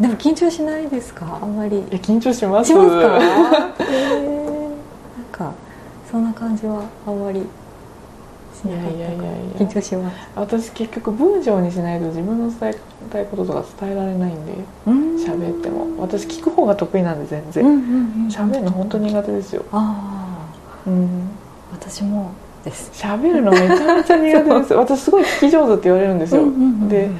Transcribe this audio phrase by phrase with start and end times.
[0.00, 1.38] でも緊張しないですか？
[1.42, 1.82] あんまり。
[1.82, 2.68] 緊張します。
[2.68, 3.18] しますか？
[3.80, 4.72] えー、なん
[5.32, 5.52] か
[6.10, 9.22] そんな感じはあんまりいやいやいやいや。
[9.58, 10.16] 緊張します。
[10.34, 12.74] 私結局文章にしないと自分の伝え
[13.10, 14.52] たいこととか伝えられないんで
[14.86, 15.86] 喋っても。
[15.98, 17.64] 私聞く方が得意なんで全然。
[17.64, 19.64] うんうんうん喋るの本当苦手ですよ。
[19.72, 20.48] あ
[20.86, 21.28] うん。
[21.72, 22.32] あ私も
[22.64, 22.90] です。
[22.92, 24.74] 喋るのめちゃめちゃ苦手です。
[24.74, 27.12] 私すごい聞き上手って言われるんですよ、うんうんうんで聞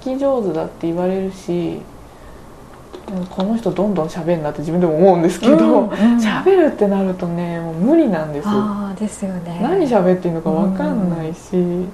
[0.00, 1.80] き上手だって言われるし
[3.12, 5.90] うんこの人どんどん喋んなって自分でも思うんですけどうんうん。
[6.18, 8.50] 喋、るってなるとねもう無理なんですよ。
[8.52, 9.58] ああですよね。
[9.62, 11.86] 何喋っていいのか分かんないし、い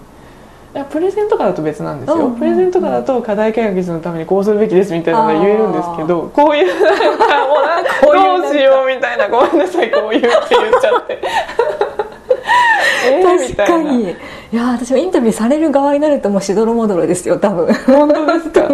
[0.74, 2.38] やプレゼンとかだと別なんですよ、うんうんうん。
[2.38, 7.24] プレゼンとかだと課題解決のためにこうするべきですみたいなのが言えるんですけどこういうなんか
[8.02, 11.22] どうしようみたいなごめんなさいこういうって言っちゃって。
[13.08, 14.16] えーみ確かたい
[14.52, 17.74] いや私もインタビューされる側になるともうしどろもどろですよ多分。
[17.74, 18.68] 本当ですか？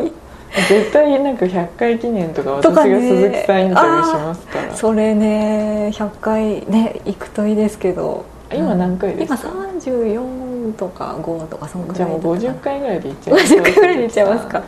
[0.69, 8.25] 絶対なんか100回記念とか私が鈴木さんインタビューしますから、それね100回ね行くといいですけど。
[8.53, 14.59] 今何回です今か34とか5とかそのぐじゃあもうらいだったかな50回ぐらいでいっちゃいます50回ぐらいでいっちゃいますか？
[14.59, 14.65] は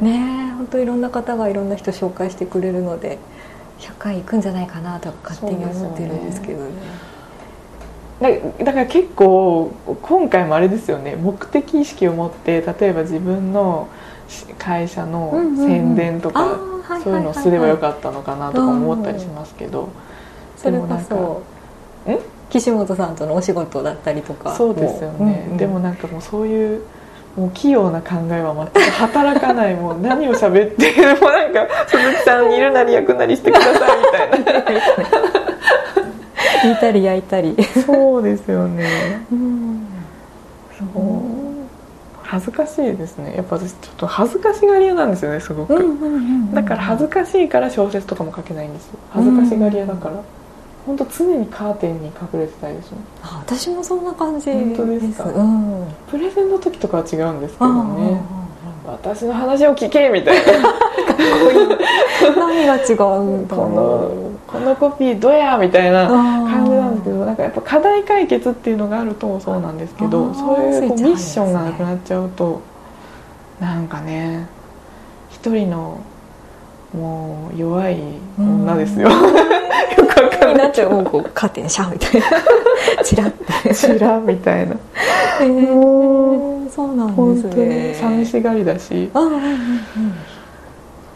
[0.00, 0.04] い。
[0.04, 3.18] ねえ本当いろんな方がいろんな人紹介してくれるので
[3.80, 6.64] 100回行くんじゃないかなとか勝手に思ってるんですけど。
[6.64, 6.70] ね
[8.20, 8.28] だ
[8.64, 11.16] だから結構今回もあれですよね。
[11.16, 13.88] 目的意識を持って例えば自分の
[14.28, 15.66] し会社のうんうんうん。
[15.66, 17.02] 宣伝とかあーはいはいはいはい。
[17.02, 19.88] そういうのをすればよかったのかなとか思ったりしますけど。
[20.56, 21.42] それこでもなんかそ
[22.10, 22.18] ん？
[22.50, 25.56] 岸本さんとのお仕事だったりとかそうですよね、うんうん。
[25.58, 26.82] でもなんかもうそういう
[27.36, 29.76] もう器用な考えは全く働かない。
[29.76, 34.64] もう何を喋ってもうなんか鈴木さんいるなり役なりしてくださいみたいな
[36.68, 37.56] 煮たり焼いたり。
[37.86, 38.86] そうですよね。
[39.32, 39.86] うん。
[40.78, 40.88] そう。
[42.22, 43.34] 恥ずかしいですね。
[43.36, 46.54] やっぱ私ちょっと恥ずかしがり屋なんですよねすごく、うんうんうんうん。
[46.54, 48.98] だから恥ずかしいから小説とかも書けないんですよ。
[49.10, 50.16] 恥ずかしがり屋だから、
[50.86, 52.92] 本当常にカーテンに隠れてたいです。
[52.92, 55.24] もんあ私もそんな感じ本当ですか？
[55.24, 55.84] うん。
[56.10, 58.20] プレゼンの時とかは違うんですけどね。
[58.86, 60.74] あ私の話を聞けみたいな。
[62.36, 63.56] 何が違うんだ
[64.48, 70.34] このコピーどやみたいなう感じなんですけどなんかやっぱ課題解決っていうのがあるとそうなんですけあどー。
[70.34, 72.62] そういうこうミッションがなくなっちゃうと
[73.60, 74.48] なんかね
[75.30, 76.00] 一人の
[76.94, 78.00] もう弱い
[78.38, 79.10] 女ですよ。
[79.10, 79.16] よ
[80.06, 81.04] くわかんないになっちゃうもう
[81.34, 82.26] カーテンシャーみたいな
[83.04, 83.30] チラッ
[83.62, 83.74] て。
[83.74, 84.74] チラみたいな。
[85.40, 89.30] へもーそうなん本です当にね寂しがりだし、あう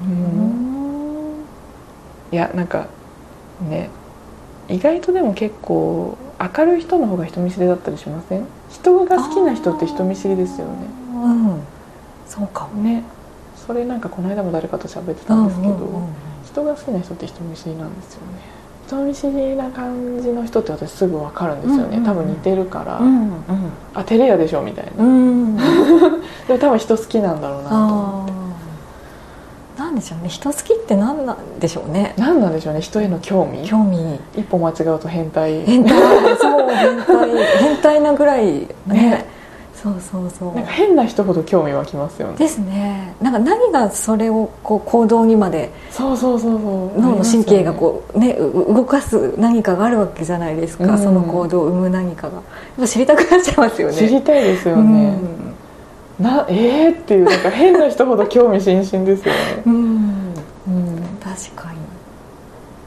[0.05, 1.45] ん。
[2.31, 2.87] いやなんか
[3.69, 3.91] ね
[4.69, 6.17] 意外とでも結構
[6.57, 8.45] 明るい人の方が人見知りだったりしません？
[8.71, 10.73] 人が好きな人って人見知りですよね。
[11.15, 11.61] うん
[12.27, 12.83] そうかも。
[12.83, 13.03] ね。
[13.67, 16.09] それなんかこの間も誰かと喋ってたんですけど、うんうんうん
[16.45, 18.27] 人が好きな人って人見知りなんですよね。
[18.87, 21.97] 人見知りな感じの人って私すぐ分かるんですよね、うんうん。
[21.97, 23.33] うん多分似てるから、うん。
[23.95, 25.57] あ照れ屋でしょみたいな、うんうん。
[26.47, 28.33] でも多分人好きなんだろうなと思って
[29.77, 30.29] なんでしょうね。
[30.29, 32.15] 人好きって何なんでしょうね。
[32.19, 32.81] 何なんでしょうね。
[32.81, 33.67] 人への興味。
[33.67, 34.21] 興味。
[34.37, 35.65] 一歩間違うと変態。
[35.65, 35.93] 変態。
[36.39, 37.31] そう変態。
[37.59, 38.67] 変態なぐらいね。
[38.87, 39.25] ね。
[39.83, 40.55] そうそうそう。
[40.55, 42.37] なんか変な人ほど興味湧きますよね。
[42.37, 43.15] ですね。
[43.21, 47.01] なんか何がそれをこう行動にまでそうそうそうそう。
[47.01, 48.37] 脳の神経がこうね。
[48.39, 50.99] う動かす何かがあるわけじゃないですか、うん。
[50.99, 52.35] その行動を生む何かが。
[52.35, 52.43] やっ
[52.79, 53.95] ぱ知りたくなっちゃいますよね。
[53.95, 55.19] 知りたいですよね、
[56.21, 61.79] なえーっていうなんか変な人ほど興味津々ですよね、うん、うん、うん、確かに。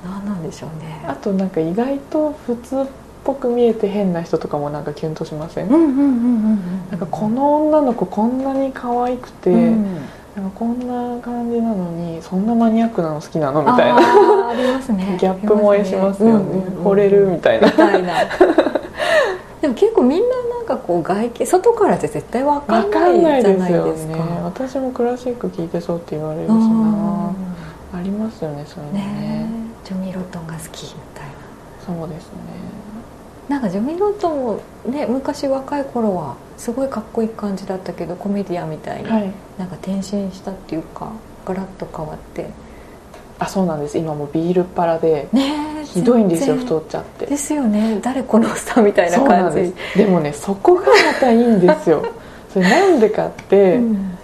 [0.04, 1.04] 何なんでしょうね。
[1.08, 2.86] あとなんか意外と普通っ
[3.24, 5.78] ぽく見えて変な人とかもなんかキュンとしません、な
[6.98, 9.84] んかこの女の子こんなに可愛くて、うん。
[10.36, 13.62] なんかこんな感じなのにそんなマニアックなの好きなの？
[13.62, 14.50] みたいな。
[14.50, 15.18] ありますね。
[15.18, 16.86] ギャップ萌えしますよね、うんうんうん。
[16.86, 17.28] 惚れる？
[17.28, 17.68] みたいな。
[17.68, 18.14] みたいな。
[19.62, 20.26] でも結構みんな
[20.68, 24.14] なんかこう外見外からじゃ絶対わかんなんいじゃないですか。
[24.16, 24.42] ね。
[24.44, 27.36] 私もクラシック聴いてそうって言われるしうなん。
[27.94, 29.06] ありますよねそういうのね。
[29.06, 29.50] ね
[29.84, 29.88] え。
[29.88, 31.30] ジョミー・ロットンが好きみたい
[31.86, 32.36] そうですね。
[33.48, 39.32] ななんかジョミー・ロットンもね昔若い頃はすごいかっこいい感じだったけどコメディアンみたいに、はい。
[39.60, 41.12] なんか転身したっていうか
[41.46, 42.50] ガラッと変わって
[43.38, 43.98] あそうなんです。
[43.98, 45.28] 今もうビールっ腹で
[45.84, 46.66] ひどいんですよ全然。
[46.66, 47.26] 太っちゃって。
[47.26, 48.00] ですよね。
[48.02, 49.58] 誰このおっさんみたいな感じ。
[49.58, 49.98] です。
[49.98, 52.06] でもねそこがまたいいんですよ。
[52.54, 54.18] それなんでかって、うん。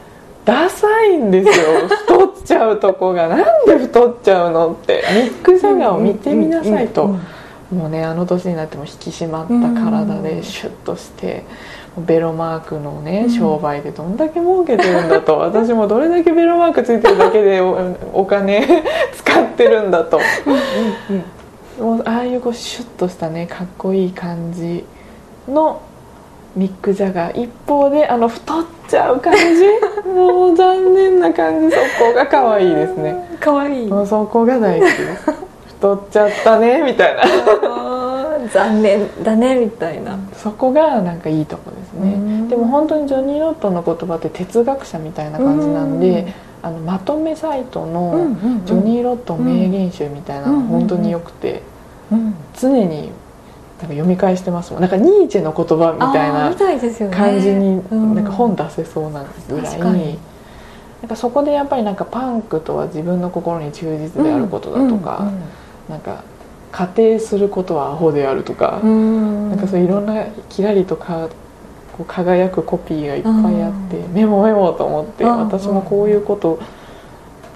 [0.45, 1.87] ダサいんですよ。
[1.87, 3.27] 太っちゃうとこが。
[3.27, 5.03] なんで太っちゃうのって。
[5.13, 7.15] ミック・ジャガーを見てみなさいと、
[7.71, 11.43] もうねあの年になっても引き締まった体でシュッとして
[11.97, 18.65] ベロマークのね商売でどんだけ儲けてるんだと、 私もどれだけベロマークついてるだけでおお金
[19.13, 20.19] 使ってるんだと。
[21.79, 24.85] もうああいうこうシュッとしたねかっこいい感じ
[25.47, 25.81] の
[26.55, 27.43] ミック・ジャガー。
[27.43, 29.65] 一方であの太っちゃう感じ。
[30.07, 31.75] もう残念な感じ。
[31.75, 33.37] そこが可愛いですね。
[33.39, 33.87] 可愛い。
[33.87, 35.31] もうそこが大好きです。
[35.67, 37.21] 太っちゃったねみたいな。
[38.53, 40.17] 残念だねみたいな。
[40.35, 42.47] そこがなんかいいとこですね。
[42.49, 48.35] でも本当にジョニー・ロットの言葉って哲学者みたいな感じなんであのまとめサイトの
[48.65, 51.61] ジョニー・ロット名言集みたいなの本当によくて
[52.59, 53.09] 常に
[53.79, 54.81] なんか読み返してますもん。
[54.81, 56.53] なんかニーチェの言葉みたいな
[57.15, 57.83] 感じに
[58.15, 59.79] なんか本出せそうなぐらい。
[59.97, 60.19] に。
[61.01, 65.31] なんかそこでやっぱりなんかパンクとは自分の心に忠実であることだとか、
[65.89, 66.23] なんか
[66.71, 71.27] 仮定することはアホであるとか、なんかそういろんなキラリとか
[71.97, 76.59] こう輝くコピーがいっぱいあってメモメモと思って私もこういうこと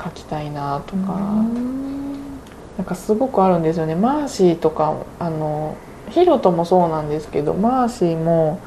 [0.04, 1.20] 書きたいなとか。
[2.78, 3.96] なんかすごくあるんですよね。
[3.96, 5.78] マーシーとかあの
[6.10, 8.60] ヒロトもそうなんですけどマーシーも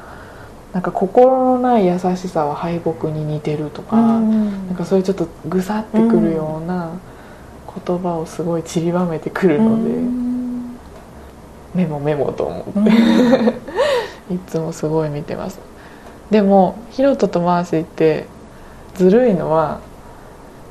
[0.73, 6.91] なんか心のない優しさは敗北に似てるとか、うん、なんかそういうちょっとぐさってくるような
[7.85, 10.77] 言葉をすごい散りばめてくるので、うん、
[11.73, 12.85] メモメモと思って、うん、
[14.29, 15.59] いつもすごい見てます。
[16.31, 18.27] でもヒロトとマーシーって
[18.95, 19.79] ずるいのは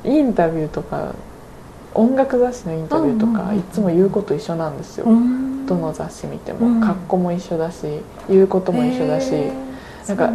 [0.03, 1.13] インタビューとか
[1.93, 7.85] 音楽雑誌のインタビューとか、いつも言うこと一緒なんですよ、どの雑誌見ても、格好も一緒だし
[8.29, 9.33] 言うことも一緒だし、
[10.07, 10.31] なんか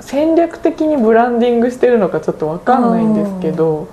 [0.00, 3.88] 戦略的にブランディングしてるのかちょっと分かんないんですけど、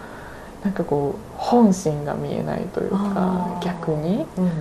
[0.63, 4.51] なんかこう本心が見えないというか逆に、うんうん、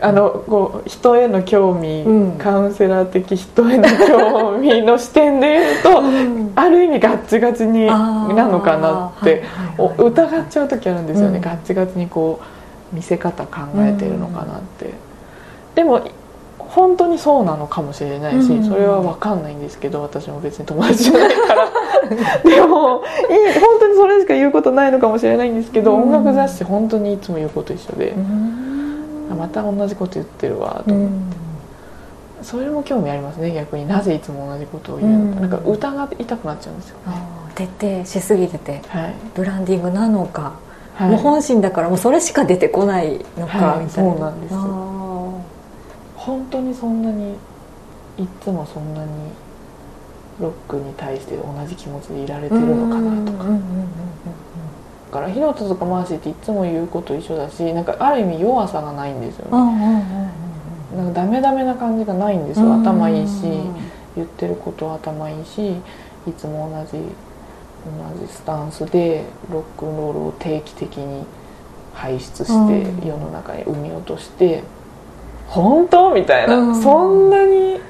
[0.00, 9.44] あのこう人への興味、うん、カウンセラー的人への興味の視点で言うと、うん、ある意味ガッチガチになのかなって、
[9.98, 12.40] 疑っちゃう時あるんですよね、ガッチガチにこ
[12.92, 14.94] う見せ方考えてるのかなって。
[15.74, 16.08] でも
[16.74, 21.68] 本当にそうなのかもしれないし、それは分かんないんですけど私も別に友達じゃないから。
[22.44, 28.14] でもいい本当にそれしか言うことないのかもしれないんですけど、音楽雑誌本当にいつも言うこと一緒で、
[29.38, 31.14] また同じこと言ってるわと思って、
[32.42, 33.86] それも興味ありますね逆に。
[33.86, 36.96] なぜいつも同じことを言うのか、なんか疑いたくなっちゃうんですよ。
[37.06, 40.54] ね徹底しすぎてて、はい、ブランディングなのか、
[40.96, 44.10] はい、もう本心だからもうそれしか出てこないのか、はい、みたいな。
[44.10, 44.93] そうなんですよ
[46.24, 47.34] 本当にそんなに
[48.18, 49.10] いつもそんなに
[50.40, 53.44] ロックに対して同じ気持ちでいられてるのかなとか。
[53.44, 60.32] だからヒロトとかマーシーっていつも言うこと一緒だしなんかある意味弱さがないんですよね。
[60.96, 62.74] なんかダメダメな感じがないんですよ。
[62.74, 63.42] 頭いいし
[64.16, 65.76] 言ってることは頭いいし
[66.26, 67.04] いつも同じ
[67.84, 71.24] 同じスタンスでロックンロールを定期的に
[71.92, 74.64] 排出して世の中に生み落として
[75.54, 76.12] 本当？
[76.12, 77.80] みたいな、うん、そんなに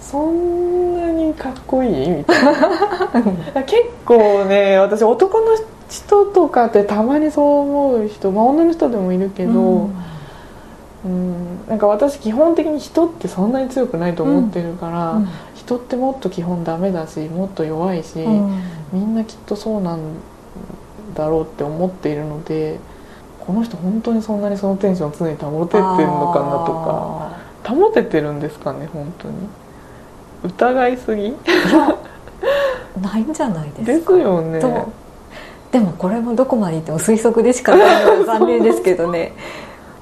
[0.00, 2.08] そんなにかっこいい？
[2.10, 3.62] みたいな。
[3.62, 5.46] 結構ね私男の
[5.88, 9.94] 人とかってたまにそう思う人、まあ、女の人でもいるけど、うん、
[11.04, 18.18] うん、なんか私基本的に人ってそんなに強くないと思ってるから、うん、人ってもっと基本ダメだしもっと弱いし、
[18.92, 19.98] みんなきっとそうなん
[21.14, 22.80] だろうって思っているので。
[23.46, 29.34] この人本当にそんなにそのテンション常に保ててるのかなとか保ててるんですかね本当に。
[30.44, 31.34] 疑いすぎ？
[33.00, 34.12] ないんじゃないですか。
[34.12, 34.60] ですよね。
[35.70, 39.32] でもこれもどこまでいっても推測でしかないので残念ですけどね。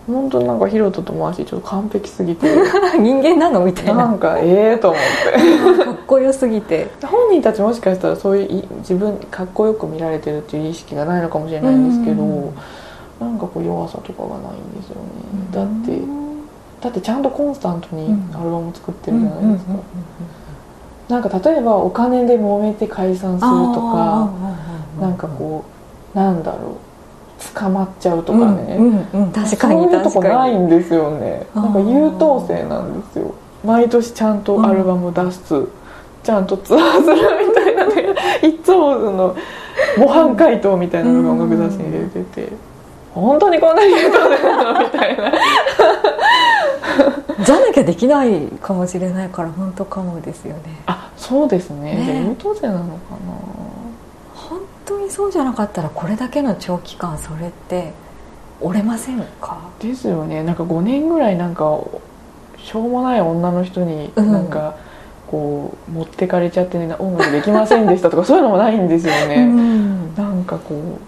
[0.07, 2.47] 本当なんかヒロトとマーシーちょっと完璧すぎて。
[2.99, 3.95] 人間なのみたいな。
[3.95, 5.01] なんかええと思っ
[5.79, 5.85] て。
[5.85, 6.89] かっこよすぎて。
[7.05, 12.53] 本人たちもしかしたらそういう自分かっこよく見られてるっていう意識がないのかもしれないんですけど、
[13.21, 15.03] なんかこう弱さとかがないんですよね、
[15.53, 16.01] だって
[16.81, 19.73] だってちゃんとコンスタントにアルバム作ってるじゃないですか、
[21.11, 24.31] なんか例えばお金で揉めて解散するとか
[25.01, 25.65] なんかこ
[26.15, 26.73] うなんだろう。
[27.55, 28.79] 捕まっちゃうとかね、
[29.35, 31.47] 確かにそういうとこないんですよね。
[31.55, 33.33] なんか優等生なんですよ。
[33.65, 35.67] 毎年ちゃんとアルバム出す、
[36.23, 37.15] ちゃんとツアーする
[37.49, 38.15] みたいなね。
[38.47, 39.35] いつもその
[39.97, 42.53] 模範解答みたいなのが音楽雑誌に出てて。
[43.15, 45.33] 本当にこんなに言うとなのみたいな。
[47.45, 50.61] じゃなきゃできないかもしれないから本当かもですよね。
[50.87, 51.95] あそうですね。
[51.95, 52.25] ね。
[52.29, 52.93] 優等生なのかな。
[54.35, 57.93] 本当にそうじゃなかったらこれだけの長期間それって
[58.61, 59.59] 折れませんか？
[59.81, 60.43] ですよね。
[60.43, 61.79] なんか5年ぐらいなんか
[62.59, 64.75] しょうもない女の人になんか、
[65.31, 70.15] こう持ってかれちゃってね音楽できませんでしたとかそういうのもないんですよね、うん。
[70.15, 70.99] なんかこう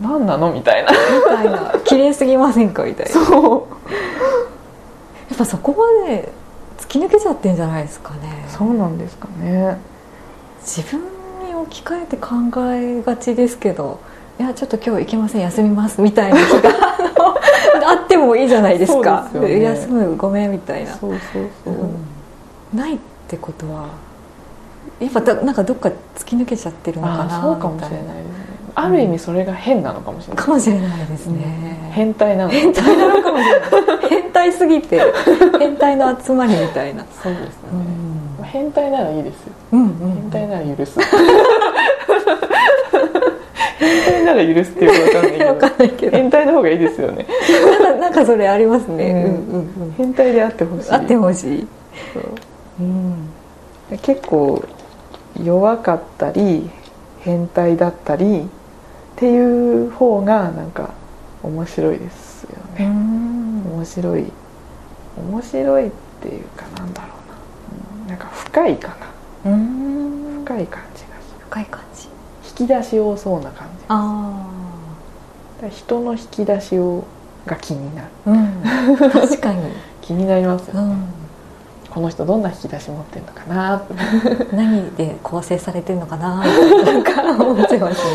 [0.00, 0.90] 何なのみたいな。
[0.92, 1.80] みたいな。
[1.84, 2.84] 綺麗すぎませんか？
[2.84, 3.12] みたいな。
[3.12, 3.74] やそう。
[5.34, 6.32] っぱそこまで
[6.78, 8.46] 突き抜けちゃってんじゃないですかね。
[8.48, 9.78] そうなんですかね。
[10.60, 11.00] 自分
[11.46, 12.28] に置き換えて考
[12.72, 14.00] えがちですけど
[14.38, 16.70] いやちょっと今日行けません休みますみたいな日が
[17.90, 19.28] あってもいいじゃないですか。
[19.34, 19.60] ね。
[19.60, 22.78] 休むごめんみたいな、そうそうそう、うん。
[22.78, 22.98] ないっ
[23.28, 23.88] てことは
[25.00, 28.43] やっぱだなんかどっか突き抜けちゃってるのかなそうかもしれないですね
[28.76, 32.50] ある意味それが変なのかもしれない、かもしれないですね、変態なの。
[32.50, 34.08] 変態なのかもしれない。
[34.08, 35.00] 変態すぎて
[35.58, 37.04] 変態の集まりみたいな。
[37.22, 37.50] そうですね、
[38.40, 38.44] うん。
[38.44, 39.52] 変態ならいいですよ。
[39.72, 40.98] うんうん変態なら許す。
[43.78, 45.60] 変態なら許すっていうわど。
[45.60, 46.16] かんないけど。
[46.16, 47.26] 変態の方がいいですよね。
[47.80, 49.82] なんかなんかそれありますね、うんうんうん。
[49.82, 50.90] うん変態であってほしい。
[50.90, 51.66] あってほしい、
[52.12, 52.22] そう。
[52.80, 53.28] うん、
[54.02, 54.64] 結構
[55.42, 56.68] 弱かったり
[57.20, 58.48] 変態だったり
[59.14, 60.90] っていう方がなんか
[61.42, 64.32] 面白いですよね、面白い
[65.16, 65.90] 面白いっ
[66.20, 68.88] ていうかなんだろうな、うんなんか深いか
[69.44, 69.50] な。
[69.52, 70.44] うん。
[70.44, 72.08] 深い感じがす深い感じ。
[72.08, 72.10] る
[72.60, 74.46] 引き出し多そうな感じだあ
[75.60, 77.04] から人の引き出しを
[77.46, 78.08] が気になる。
[78.26, 79.10] あうん。
[79.10, 81.04] 確かに、 気になりますよ、うん、
[81.94, 83.86] この人どんな引き出し持ってるのかな？
[84.52, 86.44] 何で構成されてるのかな？
[86.84, 88.10] なんか思っちゃいますね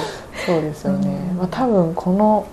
[0.45, 1.37] そうですよね、うん。
[1.37, 2.45] まあ、多分この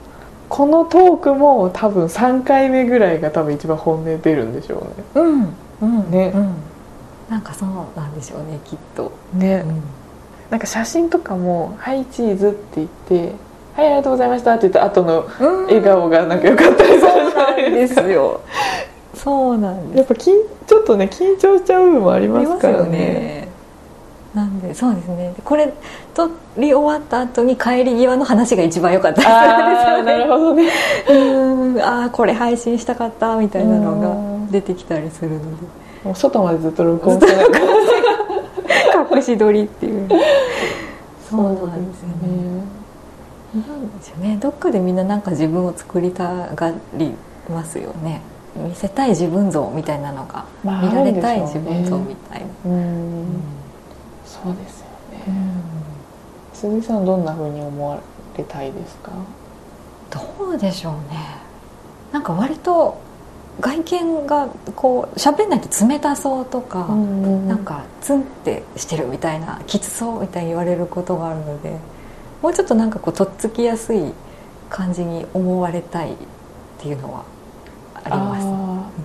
[0.49, 5.25] このトークも多分3回目ぐらいが多分一番本音出るんでしょうね。
[5.26, 5.54] うん。
[5.83, 6.11] うん。
[6.12, 6.33] ね。
[6.33, 6.54] うん、
[7.28, 9.83] なんかそうなんでしょうねきっと、ね、うん。
[10.49, 13.33] なんか写真とかも「はいチーズ」って言って
[13.75, 15.26] 「はいありがとうございました」って言った後の
[15.66, 18.02] 笑顔がなんか良かったりするじゃないですか。
[18.02, 18.40] よ
[19.12, 20.30] そうなんですやっぱ緊
[20.86, 22.90] っとね緊張しちゃう部分もありますからね。
[22.90, 23.48] ね
[24.32, 25.34] なんでそうですね。
[25.44, 25.72] これ
[26.14, 30.70] 撮り終わった後に帰り際の話が一番良かったですああなるほどね。
[31.08, 31.80] うん。
[31.80, 34.12] ああこれ配信したかったみたいなのがう
[34.46, 34.50] ん。
[34.50, 35.66] 出てきたりするので。
[36.04, 37.32] もう外までずっと録音して
[39.16, 40.08] 隠し撮りっていう。
[41.28, 42.76] そうなんですよね。
[43.54, 44.36] なんですよね。
[44.40, 47.14] どっかでみんななんか自分を作りたがり
[47.48, 48.20] ますよね
[48.56, 53.26] 見せたい自分像みたいなのが、まあ見られたい自分像みたいな、うん。
[54.25, 55.25] そうですよね。
[56.52, 57.98] 鈴木さんどんな風に思わ
[58.36, 59.12] れたいですか？
[60.10, 61.36] どうでしょうね。
[62.12, 62.98] なんか割と
[63.60, 71.76] 外見がこう喋んないと冷たそうとか、なんかツンってしてるみたいなきつそうみたいに言われることがあるので
[72.42, 74.12] もうちょっとなんかこうとっつきやすい
[74.68, 76.16] 感じに思われたいっ
[76.78, 77.25] ていうのは
[78.06, 78.46] あります。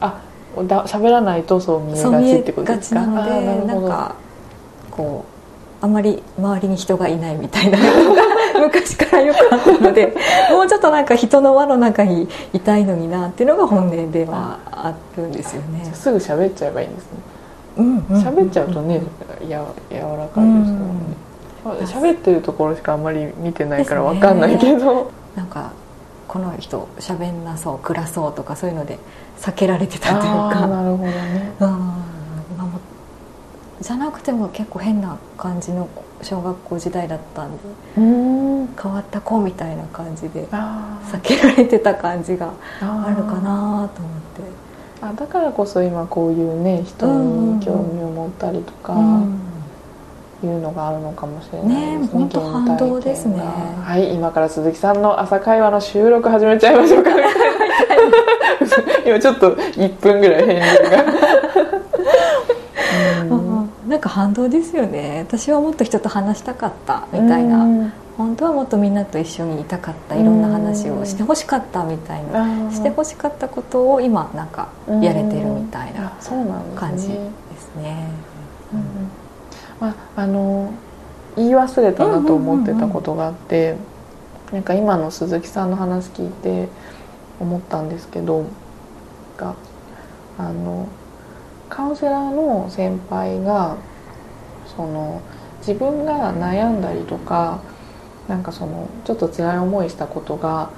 [0.01, 0.21] あ
[0.67, 3.01] だ喋らないとそう見えがちってことですか？
[3.01, 4.15] なのでなんか
[4.89, 5.23] こ
[5.81, 7.77] うあんまり周りに人がいないみたいな。
[7.77, 8.21] の が
[8.61, 10.13] 昔からよくあったので
[10.51, 15.89] もうちょっとなんか人の輪の中にいたいのになっていうのが本音ではあるんですよね。
[15.93, 17.09] すぐ喋っちゃえばいいんですね。
[17.77, 19.01] うんうん喋っちゃうとね
[19.47, 21.01] や柔らかいですからね。
[21.63, 25.71] まあ喋ってるところしかあんまり見てないからわかんないけど、なんか
[26.31, 28.97] この人喋んなそう暗そうとかそういうので
[29.37, 31.51] 避けられてたというああかなるほどね。
[31.59, 31.67] うん
[32.55, 32.79] 今も
[33.81, 35.89] じゃなくても結構変な感じの
[36.21, 37.63] 小学校時代だったんで
[37.97, 38.67] うん。
[38.81, 43.91] 変わった子みたいな感じであ避けられてた感じがああるかなと思って。
[45.01, 48.93] あだからこそ今こういうね人に興味を持ったりとか
[50.45, 51.77] いうのがあるのかもしれないです。
[51.77, 53.37] ねね本当反動ですね。
[53.37, 57.11] がはい今から鈴木さんの朝会話の収録始めちゃいましょうか
[59.05, 61.05] 今ちょっと1分ぐらい返事が。
[63.35, 63.69] うん。
[63.87, 65.25] なんか反動ですよね。
[65.27, 67.57] 私はもっと人と話したかったみたいな。
[67.57, 67.93] うん。
[68.17, 72.71] 本当はもっとみんなと一緒にいたかったいろんな話をしてほしかったみたいな。
[72.71, 74.67] してほしかったことを今なんか
[75.01, 76.11] やれてるみたいな
[76.75, 77.13] 感じで
[77.57, 78.07] すね。
[78.73, 79.20] うん
[79.81, 80.71] まあ、あの
[81.35, 83.75] 言い忘れたなと思ってたことがあって、
[84.51, 86.69] なんか今の鈴木さんの話聞いて
[87.39, 88.45] 思ったんですけど
[89.37, 89.55] が
[90.37, 90.87] あの
[91.69, 93.77] カウンセラーの先輩が
[94.75, 95.21] その
[95.59, 97.61] 自分が悩んだりとか
[98.27, 100.69] なんかそのちょっと辛い思いしたことが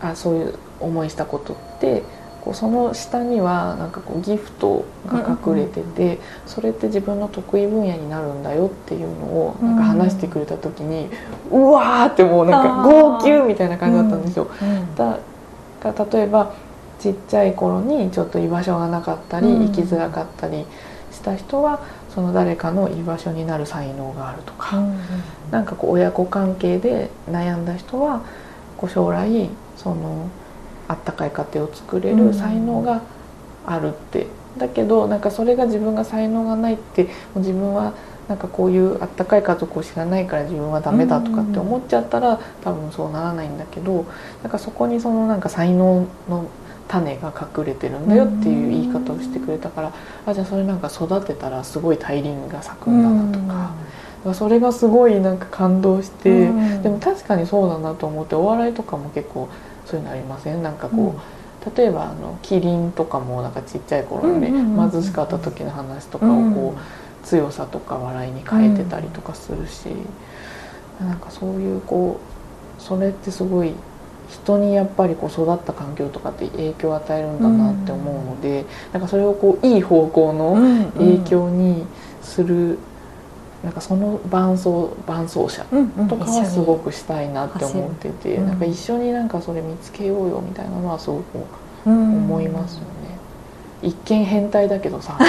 [0.00, 2.02] あそういう思いしたことって
[2.42, 11.08] こうその下にはなんかこうギフトが隠れてて、それって自分の得意分野になるんだよっていうのをなんか話してくれた時に、
[11.52, 14.50] うわーってもうなんか号泣みたいな感じだったんですよ。
[14.60, 15.20] うんだ
[15.80, 16.52] が例えば
[16.98, 20.64] ちっちゃい頃にちょっと居場所がなかったり、うん生きづらかったり
[21.12, 21.80] した人は
[22.12, 28.22] その誰かの居場所になる才能があるとか、うなんかこう親子関係で悩んだ人は
[28.76, 30.28] こう将来その
[30.92, 33.02] あったかい家庭を作れる才能が
[33.66, 37.94] あるって、うん、だけどなんかそれが自分が才能がないって自分は
[38.28, 44.06] なんかこういうあったかい家族を知らないから自分はダメだとかって思っちゃったら多分そうならないんだけど
[44.42, 46.48] なんかそこにそのなんか才能の
[46.88, 49.92] 種が隠れてるんだよっていう言い方をしてくれたから
[50.26, 53.74] あじゃあそれなんか育てたらすごい大輪が咲くんだなとか。
[54.34, 56.46] それがすごいなんか感動して、
[56.82, 59.48] でも確かにそうだなと思ってお笑いとかも結構
[59.86, 60.62] そういうのありません？
[60.62, 69.88] なんかこう、例えばあのキリンとかもなんかちっちゃい頃にね貧しかった時の話とかをこう強さとか笑いに変えてたりとかするし、
[71.00, 72.20] うん、なんかそういうこ
[72.78, 73.72] うそれってすごい
[74.28, 80.54] 人にやっぱりこう育った環境とかって影響を与えるんだなって思うので、うん、なんかそれをこういい方向の
[80.98, 81.84] 影響に
[82.22, 82.78] する、うんうん、
[83.62, 84.68] なんかその伴走
[85.06, 85.64] 伴走者
[86.08, 91.38] とかはすごくしたいなって思ってて、うんうん、なんか一緒になんかそれ見つけようよみたいなのはすごく
[91.84, 92.86] 思いますよね。
[93.82, 95.16] 一見変態だけどさ。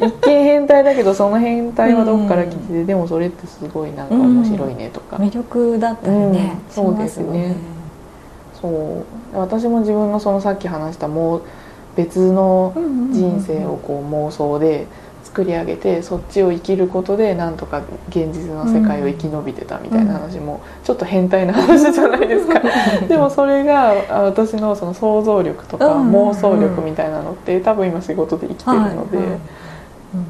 [0.00, 7.56] 一見変態だけどその変態はどっから来てて、うん、でもそれってすごいなんか面白いねとか、うん、魅力だったりね、うん、そうですね、ね、
[8.60, 8.72] そう。
[9.38, 11.42] 私も自分のそのさっき話したもう
[11.96, 12.74] 別の
[13.10, 14.86] 人生をこう妄想で
[15.36, 22.62] 作り上げてそっちを生きることでなんとか現実の世界を生き延びてたみたいな話もちょっと変態な話じゃないですか。
[23.06, 29.18] でもそれが私のその想像力とか妄想力みたいなのって多分今仕事で生きてるので。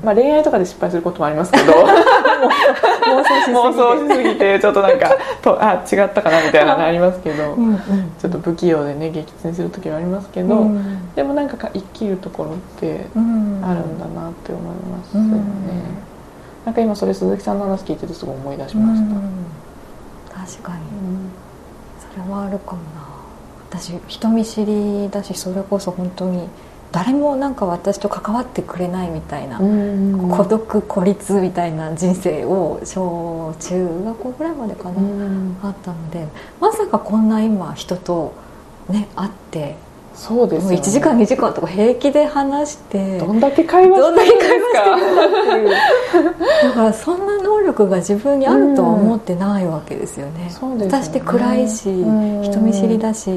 [0.03, 1.73] まあ、恋愛とかで失敗することもありますけど
[3.53, 4.47] 妄想しすぎて。
[4.61, 5.11] ちょっとなんか
[5.43, 7.77] とあ違ったかなみたいなのありますけどうん、
[8.19, 15.41] ちょっと不器用でね撃沈する時はありますけど、うん、でもなんか生きるところってあるんだなって思いますよね、うん、
[16.65, 19.03] なんか今それ鈴木さんの話聞いててすごい思い出しまし
[20.31, 20.79] た、確かに、
[21.99, 23.07] それはあるかもな。
[23.69, 26.49] 私人見知りだしそれこそ本当に
[26.93, 35.01] 誰もなんか私と関わってくれないみたいな、孤独孤立みたいな人生を小中学校ぐらいまでかな、
[35.63, 36.27] あったので
[36.61, 38.35] まさかこんな今人と
[38.89, 39.77] ね会って
[40.15, 44.87] そうです、ね、1時間2時間とか平気で話してどんだけ会話してるんですか？
[46.69, 50.87] だからそんな能力が自分にあるとは思ってないわけですよね、うん、ね。
[50.87, 51.91] 私って暗いし
[52.43, 53.31] 人見知りだし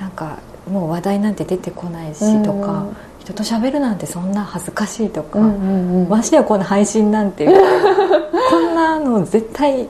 [0.00, 0.38] なんか
[0.68, 2.86] もう話題なんて出てこないしとか、
[3.18, 7.46] 人と喋るなんてそんな恥ずかしいとか、ましてやこの配信なんて
[8.50, 9.88] こんなの絶対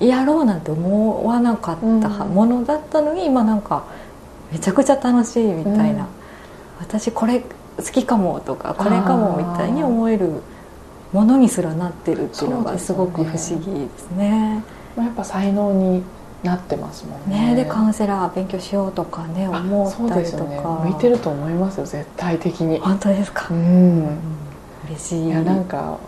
[0.00, 3.84] やろうなんて思わなかったものだったのに今なんか
[4.52, 6.06] めちゃくちゃ楽しいみたいな、
[6.80, 10.30] 私これ好きかもとかこれかもみたいに思える
[11.12, 14.62] ものにすらなってるっていうのがすごく不思議ですね。
[14.96, 16.02] やっぱ才能に
[16.44, 17.54] なってますもんね。
[17.54, 22.78] ねでカウンセラー勉強しようとかね思ったりとか、ね、向いてると思いますよ絶対的に。
[22.78, 23.48] 本当ですか？
[23.50, 24.18] うん、
[24.88, 25.26] 嬉しい。
[25.26, 25.98] いやなんか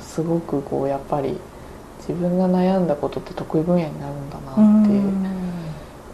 [0.00, 1.38] すごくこうやっぱり
[2.00, 4.52] 自分が悩んだことって得意分野になるんだな
[4.82, 4.86] っ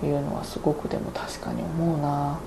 [0.01, 2.39] ていうのはすごくでも確かに思うな。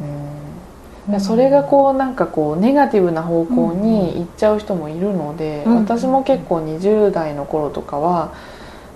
[0.00, 1.20] うん。
[1.20, 8.34] それがこうなんかこうネガティブな方向に行っちゃう人もいるので、私も結構20代の頃とかは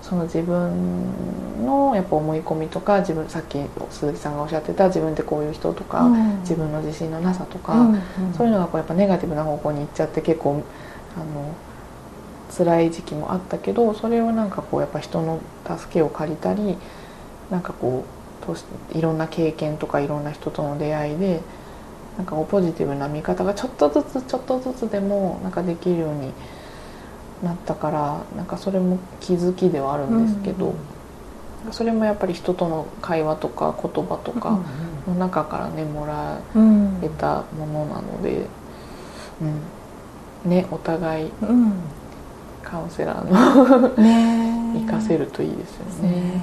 [0.07, 3.57] その自分のやっぱ思い込みとか自分さっき
[3.89, 8.01] 鈴木さんがおっしゃってた自分ってこういう人とか、うん、自分の自信のなさとか、うんうん、
[8.37, 10.63] そういうのがこうやっぱネガティブな方向に行っちゃって結構
[11.15, 11.55] あの
[12.55, 16.77] 辛い時期もあったけどそれをなんかこうやっぱ人の助けを借りたり
[17.49, 18.05] なんかこ
[18.93, 21.41] ういろんな経験とかいろんな人との出会いで
[22.17, 26.31] なんかポジティブな見方がちょっとずつちょっとずつでもなんかできるように
[27.43, 30.73] なったからなんかそれも気づきではあるんですけど、
[31.65, 34.59] うん、それもやっぱり人との会話とか言葉とか
[35.07, 36.39] の中からねもら
[37.03, 38.47] えたものなので、
[40.43, 41.31] うん、ねお互い
[42.63, 44.45] カウンセラーのね。
[44.75, 46.09] 活かせるといいですよね。
[46.09, 46.41] ね。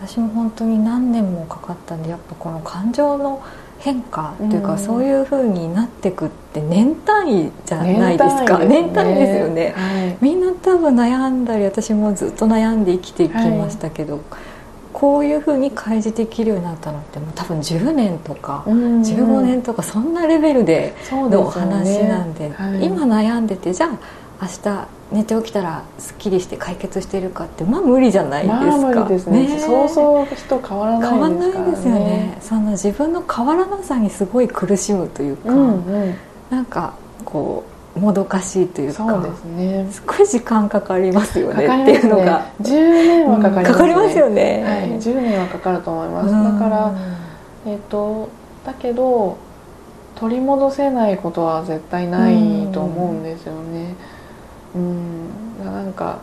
[0.00, 3.42] 私も本当に何年もかかったんでやっぱこの感情の
[3.78, 8.58] 変化というか、うん、そういうふうになってくって年単位じゃないですか。
[8.58, 14.22] 年単位です、ね,、よね、はい、みんな多分悩んだり私もずっと悩んで生きてきましたけど、はい、
[14.92, 22.54] こういうふうに開示できるようになったのってもう多分10年とか、うん、15年とかそんなレベルでのお話なんで、ね。
[22.56, 23.98] はい、今悩んでてじゃあ
[24.42, 32.38] 明日寝て起きたらすっきりして解決してるかってまあ無理じゃないですか、まあ、無理ですね、ね、そうそう人変わらない、ね、変わらないですよね。
[32.40, 36.14] その自分の変わらなさにすごい苦しむというか、うんうん、
[36.50, 36.94] なんか
[37.24, 37.64] こ
[37.96, 39.88] うもどかしいというかそうですね。
[39.90, 46.58] すごい時間かかりますよねかかりっていうのが、10年はかかりますね、かかりますよね、はい、10年はかかると思います、うん。
[46.58, 46.94] だから
[47.66, 48.28] えっ、と
[48.66, 49.38] だけど
[50.16, 53.94] 取り戻せないことは絶対ないと思うんですよね。
[54.12, 54.17] うん
[55.64, 56.18] なんか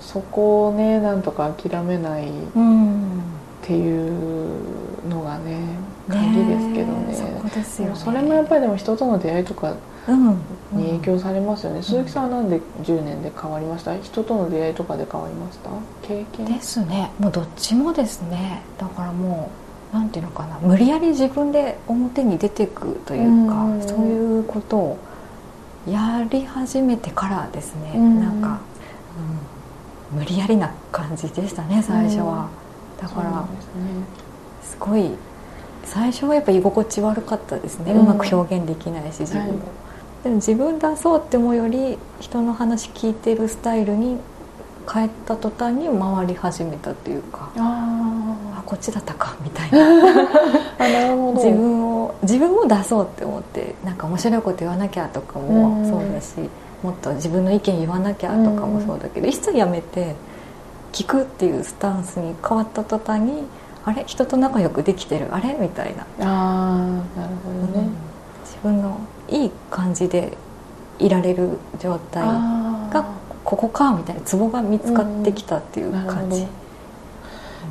[0.00, 3.22] そこをねなんとか諦めないっうん
[3.62, 5.60] ていうのがね
[6.08, 7.06] 鍵ですけどね。
[7.10, 9.74] えそこですよ、ね、それもやっぱりでも人との出会いとか
[10.08, 10.28] うん。
[10.72, 13.98] に影響されますよね、鈴木さんはなんで10年で変わりました？
[13.98, 15.70] 人との出会いとかで変わりました？
[16.02, 16.46] 経験？
[16.46, 17.10] ですね。
[17.18, 18.62] もうどっちもですね。
[18.78, 19.50] だからも
[19.92, 20.58] うなんていうのかな。
[20.60, 23.82] 無理やり自分で表に出ていくというか、うん。
[23.86, 24.98] そういうことを
[25.86, 28.20] やり始めてからですね、うん。
[28.20, 28.58] なんか、うん
[30.10, 32.48] 無理やりな感じでしたね最初は、
[32.98, 33.72] だからそうなんですね
[34.62, 35.10] すごい
[35.84, 39.58] 最初はやっぱ居心地悪かったですね、ううんまく表現できないし自分も、はい。
[40.24, 44.16] でも自分出そうって思うより人の話聞いてるスタイルに
[44.90, 49.78] 変えた途端に回り始めたというかああこっちだったかみたいな。
[50.78, 51.44] あなるほど。
[51.44, 56.34] 自分を自分も出そうって思ってなんか面白いこと言わなきゃとかもそうだし、
[56.82, 60.14] もっと自分の意見言わなきゃとかもそうだけど、一切やめて
[60.92, 63.44] 聞くっていうスタンスに変わった途端に
[63.84, 64.04] あれ？
[64.06, 65.28] 人と仲良くできてる？
[65.30, 65.54] あれ？
[65.58, 66.78] みたいな、ああ
[67.18, 67.88] なるほどね、
[68.44, 68.98] 自分の
[69.28, 70.36] いい感じで
[70.98, 73.04] いられる状態あが
[73.48, 76.46] ここかみたいなツボが見つかってきたっていう感じ、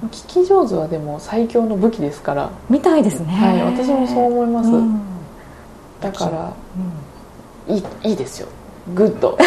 [0.09, 2.49] 聞き上手はでも最強の武器ですから。
[2.67, 3.27] みたいですね。
[3.27, 4.71] はい私もそう思います。
[4.71, 4.99] うん。
[6.01, 6.51] だから
[7.67, 7.75] うん。
[7.75, 8.47] いいいいですよ。
[8.95, 9.37] Good。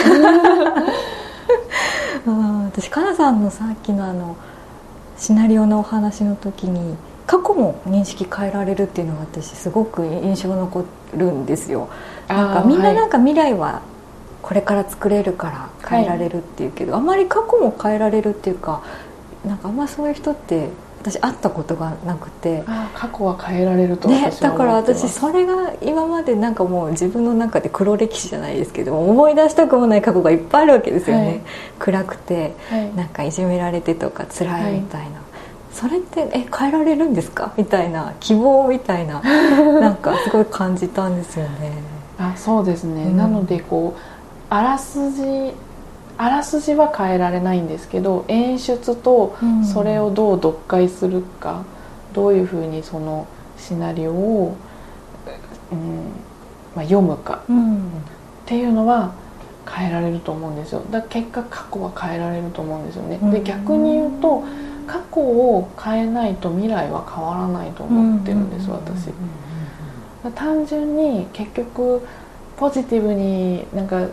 [2.27, 2.65] うん。
[2.67, 4.37] 私かなさんのさっきのあの
[5.19, 6.95] シナリオのお話の時に
[7.27, 11.89] 過去も認識変えられるっていうのが私すごく印象残るんですよ。
[12.29, 13.83] なんかみんななんか未来は
[14.43, 18.83] これから作れるから変えられるっていうけど、あまり過去も変えられるっていうか
[19.47, 20.69] なんかあんまそういう人って
[21.01, 22.63] 私会ったことがなくて。
[22.95, 31.41] 過去は変えられるとね、だから私それが今までなんかもう自分の中で黒歴史じゃないですけど思い出したくもない過去がいっぱいあるわけですよね、はい。
[31.79, 32.95] 暗くてはい。
[32.95, 35.23] なんかいじめられてとか辛いみたいな、
[35.73, 37.55] それってえ変えられるんですか？
[37.57, 39.23] みたいな希望みたいな
[39.81, 41.73] なんかすごい感じたんですよね。
[42.19, 43.17] あそうですね、うん。
[43.17, 44.01] なのでこう
[44.51, 45.23] あらすじ
[46.19, 49.65] あらすじは変えられないんですけど演出とうん。
[49.65, 51.65] それをどう読解するか、
[52.13, 54.57] どういうふうにそのシナリオを、
[55.73, 55.79] うん
[56.77, 57.77] まあ、読むかうん。
[57.77, 57.81] っ
[58.45, 59.13] ていうのは
[59.67, 60.83] 変えられると思うんですよ。
[60.91, 64.43] だから結果過去は変えられると思うんですよね、で逆に言うと
[64.87, 69.13] 過去を変えないと未来は変わらないと思ってるんです、私。
[70.35, 72.03] 単純に結局
[72.57, 74.07] ポジティブになんか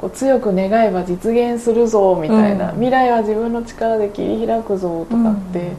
[0.00, 2.74] こう強く願えば実現するぞみたいな、うん。
[2.74, 5.72] 未来は自分の力で切り開くぞとかって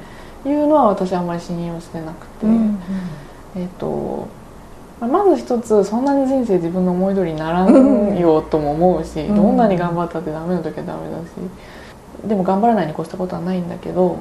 [0.47, 2.79] いうのは私あんまり信用してなくて、うん
[3.55, 4.27] えっ、と
[4.99, 9.35] まず一つそんなに人生自分の思い通りにならんよとも思うし、うん。
[9.35, 14.17] どんなに頑張ったってダメな時はダメだしでも頑張らないに越したことはないんだけど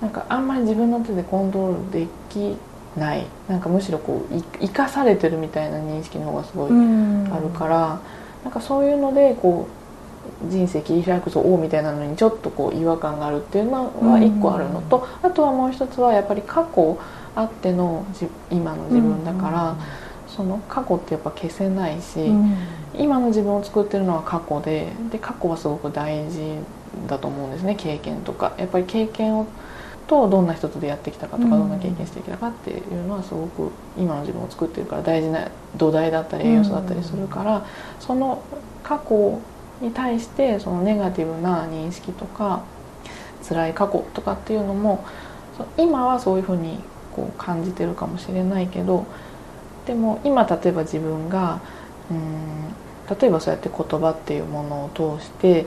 [0.00, 2.56] なんかあんまり自分の手でコントロールでき
[2.96, 3.26] ない。
[3.48, 7.32] なんかむしろこうい生かされてるみたいな認識の方がすごいうん。
[7.32, 8.00] あるから、
[8.44, 9.66] なんかそういうのでこ
[10.44, 16.98] う人生切り開くぞみたいなのにちょっとこう違和感があるっていうのは一個あるのと、あとはもう一つはやっぱり過去
[17.34, 19.76] あってのじ今の自分だから、
[20.28, 22.56] その過去ってやっぱ消せないし、うん。
[22.94, 26.58] 今の自分を作ってるのは過去でで過去はすごく大事
[27.08, 28.54] だと思うんですね経験とか。
[28.58, 29.46] やっぱり経験を
[30.08, 31.60] とどんな人と出会ってきたかとか、うん。
[31.60, 37.64] どんな経験してきたかっていうのはすごく今の自分を作ってるから大事な土台だったり栄養素だったりするから、
[38.00, 38.42] その
[38.82, 39.40] 過去
[39.80, 42.62] に対してそのネガティブな認識とか
[43.48, 45.04] 辛い過去とかっていうのも
[45.56, 46.78] そ今はそういうふうに
[47.14, 49.06] こう感じてるかもしれないけど
[49.86, 51.60] でも今例えば自分が
[52.10, 52.74] うん
[53.20, 55.66] 例えばそうやって言葉っていうものを通して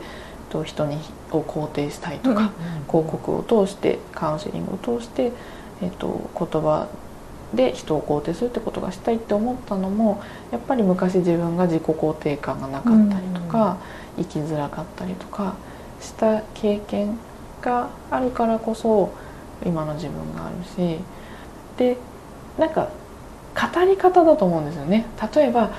[0.51, 0.97] と人に
[1.31, 2.51] を肯定したいとか、
[2.87, 5.31] 広告を通してカウンセリングを通して、
[5.81, 6.87] えっと言葉
[7.53, 13.77] で人を肯定するってことがしたいって思ったのもやっぱり昔自分が自己肯定感がなかったりとか、
[14.17, 15.55] 生きづらかったりとか
[15.99, 17.17] した経験
[17.61, 19.11] があるからこそ
[19.65, 20.99] 今の自分があるし
[21.77, 21.97] で
[22.57, 22.89] なんか
[23.53, 25.05] 語り方だと思うんですよね。
[25.33, 25.71] 例えば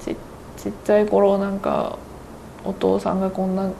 [0.00, 0.16] ち
[0.56, 1.98] ちっちゃい頃なんか
[2.64, 3.70] お父さんがこんな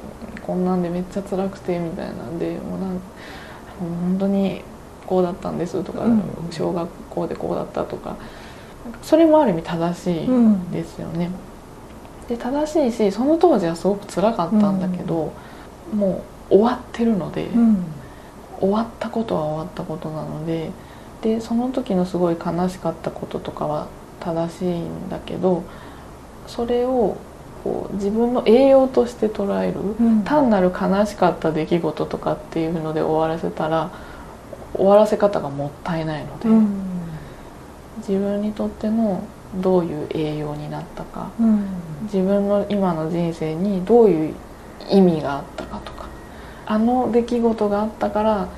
[0.43, 3.01] こんなんでめっちゃ辛くてみたいなんでもうなんもう
[3.81, 4.63] 本当に
[5.07, 6.23] こうだったんですとか、うん。
[6.51, 8.17] 小学校でこうだったとか
[9.03, 10.71] それもある意味正しいうん。
[10.71, 11.31] ですよね。
[12.29, 15.33] で正しいしその当時はすごく辛かったんだけど、
[15.93, 17.85] うん、もう終わってるので、うん、
[18.61, 20.71] 終わったことは終わったことなので
[21.23, 23.89] でその時のすごい悲しかったこととかは
[24.21, 25.65] 正しいんだけど
[26.47, 27.17] それを
[27.65, 33.91] こう自分の栄養として捉える、うん、単なる悲しかった出来事とかっていうので終わらせたら
[34.75, 36.69] 終わらせ方がもったいないので、うん、
[37.99, 39.25] 自分にとっての
[39.57, 41.67] どういう栄養になったか、うん、
[42.03, 44.35] 自分の今の人生にどういう
[44.91, 46.07] 意味があったかとか
[46.67, 48.49] あの出来事があったから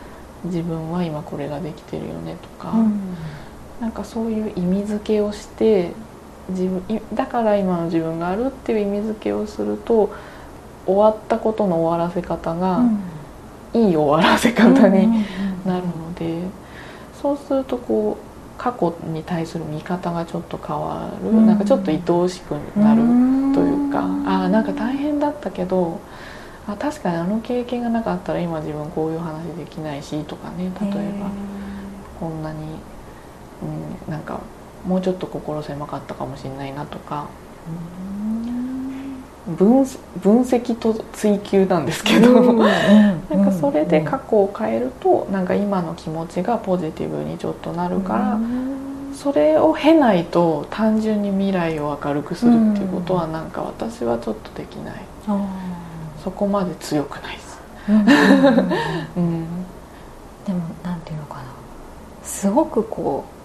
[0.45, 3.17] 自分は今これができてるよねとか、うん、
[3.81, 5.93] なんかそういう意味付けをして
[6.51, 10.13] 自分だから今の自分があるっていう意味付けをすると
[10.87, 15.25] 終わったことの終わらせ方が、うん、いい終わらせ方に
[15.65, 16.43] なるので、
[17.21, 23.03] そうするとこう過去に対する見方がちょっと変わる、うん、なんかちょっと愛おしくなる
[23.55, 26.01] というか、うん、ああなんか大変だったけど
[26.67, 31.31] あ確かにあの経験がなかったら今自分こういう話できないしとかね例えば
[32.21, 32.77] こんなに、
[34.07, 34.41] うん、なんか
[34.87, 37.27] もうちょっと心狭かったかもしれないなとか。
[39.57, 39.85] 分
[40.23, 48.39] 分析と追求なんですけど、 なんかそれで過去を変えるとなんか今の気持ちがポジティブにちょっとなるから、
[49.15, 54.95] それを経ないと単純に未来を明るくするっていうことはなんか私はちょっとできない、
[56.23, 59.45] そこまで強くないです、うん、
[60.47, 61.43] でもなんていうのかな。
[62.23, 63.40] すごくこう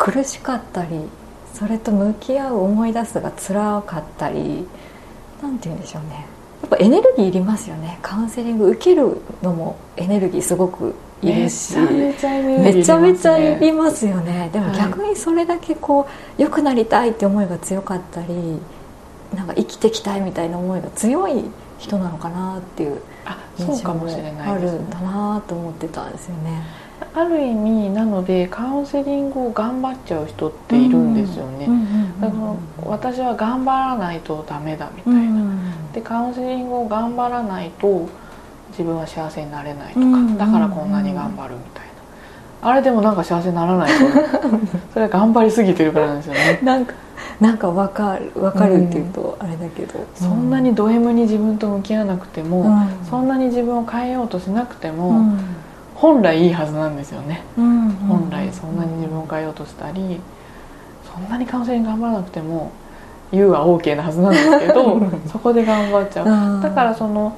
[0.00, 0.98] 苦しかったり
[1.52, 4.66] それと向き合う思い出すが辛かったり
[5.42, 6.26] なんて言うんでしょうね。
[6.62, 7.98] やっぱエネルギーいりますよね。
[8.00, 14.48] カウンセリング受けるのもエネルギーすごくいるしめちゃめちゃいりますよね。
[14.54, 16.08] でも逆にそれだけこ
[16.38, 18.58] う良くなりたいって思いが強かったり
[19.34, 21.44] なんか生きていきたいみたいな思いが強い
[21.78, 23.02] 人なのかなっていう
[23.58, 26.62] 印象もあるんだなと思ってたんですよね。
[27.14, 31.68] ある意味なのでカウンセリングを頑張っちゃう人っているんですよね。
[32.20, 35.50] だから私は頑張らないとダメだみたいな。
[35.92, 38.08] でカウンセリングを頑張らないと
[38.70, 40.06] 自分は幸せになれないとか、
[40.38, 41.90] だからこんなに頑張るみたいな。
[42.70, 44.04] あれでもなんか幸せにならないと
[44.92, 46.60] それは頑張りすぎてるからなんですよね。
[46.62, 46.94] なんか
[47.40, 55.38] なんか分かる分かるっていうとあれだけど、うん、そんなにド M に自分と向き合わなくても、うん、そんなに自分を変えようとしなくても、うん、
[56.00, 57.42] 本来いいはずなんですよね、
[58.08, 60.18] 本来そんなに自分を変えようとしたり
[61.12, 62.72] そんなにカウンセリング頑張らなくても
[63.30, 64.98] 言うは OK なはずなんですけど
[65.30, 67.34] そこで頑張っちゃう、だからその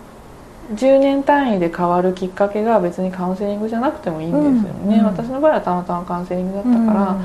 [0.77, 7.19] 10年単位で変わるきっかけが別にカウンセリングじゃなくてもいいんですよね、私の場合はたまたまカウンセリングだったから、ま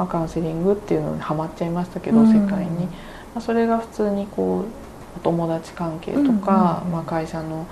[0.00, 2.90] あ、カウンセリングっていうのにはまっちゃいましたけど、世界に、ま
[3.36, 7.66] あ、それが普通にこうお友達関係とか、まあ、会社の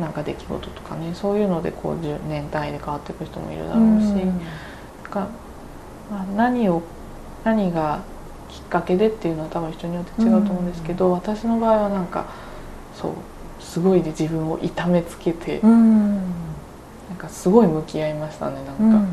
[0.00, 4.40] なんか出来事とかねそういうのでこう10年単位で変わっていく人もいるだろうし、うん、
[5.10, 5.28] か
[6.10, 6.82] まあ、何を
[7.44, 8.02] 何が
[8.48, 12.26] きっかけでっていうのは多分人によって違うと思うんですけど、うん、私の場合はなんか
[12.94, 13.12] そう
[13.62, 19.06] すごいで自分を痛めつけて、うん、なんかすごい向き合いましたねなん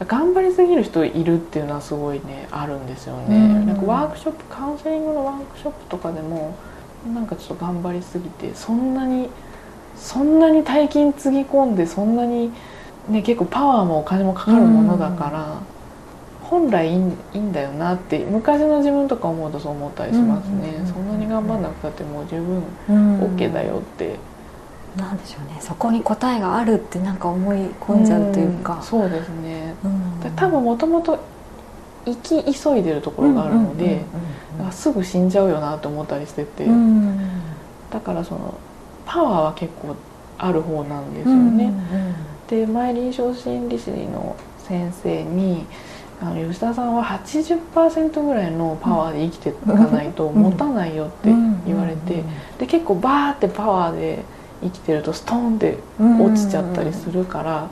[0.00, 6.56] か、頑張りすぎる人いるっていうのはすごいねあるんですよね、なんかワークショップカウンセリングのワークショップとかでも
[7.14, 9.30] なんかちょっと頑張りすぎてそんなに
[9.96, 12.50] そんなに大金つぎ込んでそんなに、
[13.08, 15.60] ね、結構パワーもお金もかかるものだから、
[16.42, 16.94] 本来いい
[17.34, 22.62] いいんだよなって昔の自分とか思うとそう思ったりしますね、そんなに頑張んなくたってもう十分
[23.36, 24.16] OK だよって。
[24.96, 25.58] なんでしょうね。
[25.60, 29.74] そこに答えがあるってなんか思い込んじゃうというか、うそうですね、
[30.34, 31.20] 多分もともと
[32.04, 34.04] 生き急いでるところがあるので、
[34.72, 36.66] すぐ死んじゃうよなと思ったりしてて、
[37.90, 38.58] だからその
[39.04, 39.96] パワーは結構
[40.38, 41.72] ある方なんですよね。
[42.48, 45.66] で前臨床心理士の先生に
[46.20, 51.30] あの吉田さんは80%ぐらいのパワーで生きていかないと持たないよって
[51.66, 52.22] 言われて
[52.58, 54.24] で結構バーってパワーで
[54.62, 57.68] 生きてるとストンって落ちちゃったりするから。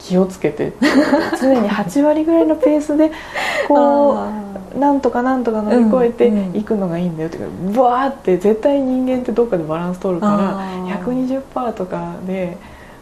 [0.00, 0.74] 気をつけて
[1.40, 3.10] 常に8割ぐらいのペースで
[3.66, 4.16] こう
[4.78, 12.56] なんとかなんとか乗り越えていくのがいいんだよっていうかブワーって絶対人間ってどっかでバランス取るから120%とかで。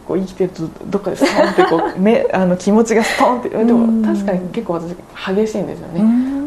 [0.07, 4.95] こう生きてるとどっかでストンってこう 目あの気持ちがストンってでも確かに結構私
[5.35, 6.03] 激しいんですよね。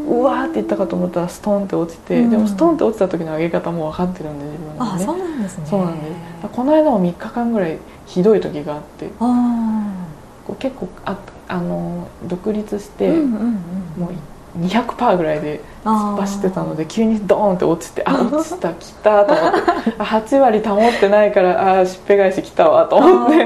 [0.08, 5.04] うわーっていったかと思ったらストンって落ちてでもストンって落ちた時の上げ方も分かってるんで自分でね。
[5.04, 5.64] そうなんですね。
[5.66, 6.48] そうなんです。
[6.52, 11.16] この間も3日間ぐらいひどい時があってこう結構あ
[11.48, 14.10] あの独立して、もう
[14.59, 19.61] 200%ぐらいで突っ走ってたので急にドーンって落ちてあ 落ちた来たと思って。
[19.99, 23.45] あ8割保ってないからあしっぺ返し来たわと思って。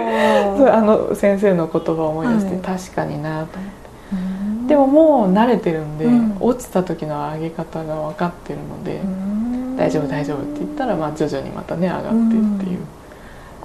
[0.71, 3.81] あの先生の言葉を思い出して、はい、確かになと思って。
[4.69, 9.01] でももう慣れてるんで、うん、落ちた時の上げ方が分かってるので
[9.77, 12.15] 「大丈夫大丈夫」って言ったら、まあ、徐々にまたね上がってって
[12.71, 12.79] いう。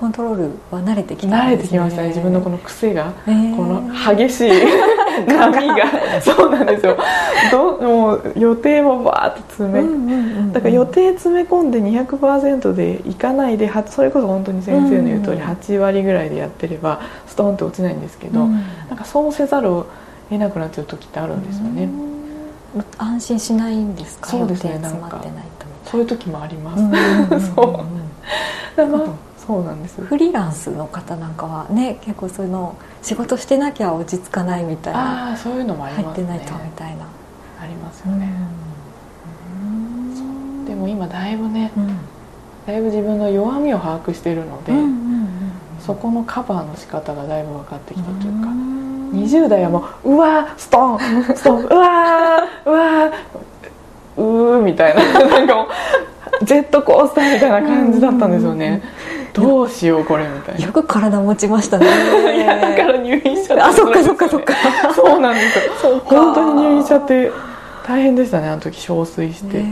[0.06, 2.10] コントロールは慣れてきた、ね、慣れてきましたね。
[2.10, 3.82] 自分のこの癖が、えー、この
[4.16, 4.52] 激しい
[5.26, 6.22] 波が。
[6.22, 6.96] そうなんですよ。
[7.52, 18.54] どもう予定もバーッと詰め、うんうんうんうん、だから予定詰め込んで200%でいかないでそれこそ本当に先生の言う通り8割ぐらいでやってればストーンって落ちないんですけど、うん、
[18.90, 19.88] なんかそうせざるを
[20.30, 21.90] 得なくなっちゃう時ってあるんですよね、
[23.00, 24.30] 安心しないんですか？
[24.30, 25.20] そうですねなんか
[25.86, 28.06] そういう時もあります、うんうんうんうん、 そう。
[28.76, 29.04] だから
[29.46, 30.02] そうなんです。
[30.02, 36.28] フリーランスの方なんかはね結構その仕事してなきゃ落ち着かないみたいなあそういうのもありますね。
[36.28, 37.06] 入ってないとみたいな。
[37.58, 38.32] ありますよね、
[40.68, 41.98] でも今だいぶね、うん、
[42.68, 45.28] だいぶ自分の弱みを把握しているので、うんうんうん、
[45.80, 48.50] そこのカバーの仕方がだいぶ分かってきたというか、
[49.14, 51.00] 20代はもううわストン
[51.34, 53.12] ストンうわうわ
[54.18, 55.68] うーみたいななんかも
[56.42, 58.84] うジェットコースターみたいな感じだったんですよね、
[59.36, 60.66] どうしようこれみたいな。
[60.66, 61.86] よく体持ちましたね。
[62.36, 64.54] いやだから入院しちゃってあそっかそっかそっか。
[64.96, 66.00] そうなんですよ。
[66.06, 67.32] 本当に入院しちゃって
[67.86, 69.64] 大変でしたねあの時憔悴して。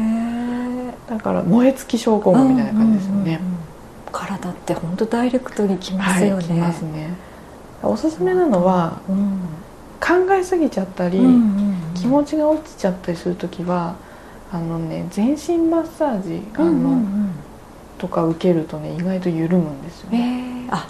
[1.10, 3.40] だから燃え尽き症候群みたいな感じですよね、うんうんうん、
[4.12, 7.14] 体って本当ダイレクトにきますよね、はい、きますね。
[7.84, 9.40] おすすめなのは、うん、
[10.00, 13.96] 考えすぎちゃったり、うんうんうん、気持ちが落ちちゃったりする時は
[14.52, 17.30] あのね全身マッサージあの、うんうんうん
[18.04, 20.90] とか受けるとね意外と緩むんですよね、えー、あ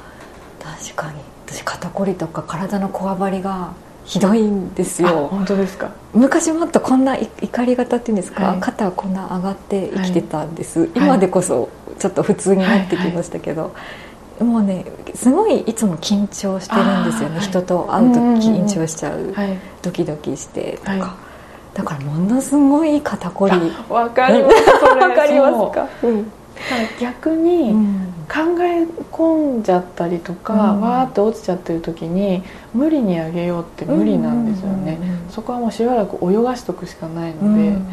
[0.60, 1.20] 確かに。
[1.46, 3.74] 私肩こりとか体のこわばりが
[4.04, 5.28] ひどいんですよ。
[5.28, 5.92] 本当ですか？
[6.14, 13.72] 昔もっとこんな怒り方っていうんですか、はい、肩はこんな上がって生きてたんです、はい、今でこそちょっと普通になってきましたけど、はい。
[13.72, 13.80] は
[14.42, 19.36] い、もうねすごいいつも緊張してるんですよね、人と会うと緊張しちゃう、
[19.84, 21.16] ドキドキしてとか、
[21.76, 23.54] だからものすごい肩こり。
[23.88, 24.56] わかります
[24.98, 26.32] わかりますか、うん
[27.00, 27.74] 逆に
[28.30, 34.98] 考え込んじゃったりとか、うん、わーって落ちちゃってる時に無理にあげようって無理なんですよね、
[35.30, 37.88] そこはもうしばらく泳がしとくしかないので、うん、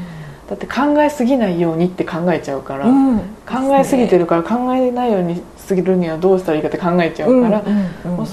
[0.48, 7.62] だって考えすぎないようにって考えちゃうから、うん、考えすぎてるから考えないようにするにはどうしたらいいかって考えちゃうから、
[8.04, 8.26] もう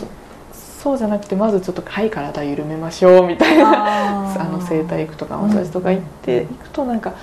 [0.53, 7.13] そうじゃなくてまずちょっと「はい体緩めましょう」みたいな あの整体行くとかマッサージとか行って行くとなんか。